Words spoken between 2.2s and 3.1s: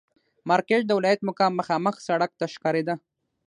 ته ښکارېده.